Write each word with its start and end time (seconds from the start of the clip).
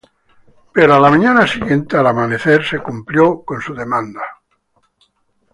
Pero 0.75 0.91
a 0.95 0.99
la 0.99 1.11
mañana 1.11 1.45
siguiente, 1.45 1.95
al 1.95 2.07
amanecer, 2.07 2.65
se 2.65 2.79
cumplió 2.79 3.43
con 3.45 3.61
su 3.61 3.75
demanda. 3.75 4.23